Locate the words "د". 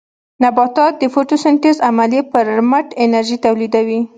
1.01-1.03